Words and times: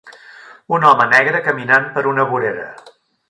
Un 0.77 0.87
home 0.91 1.05
negre 1.11 1.43
caminant 1.49 1.87
per 1.99 2.05
una 2.13 2.25
vorera. 2.31 2.67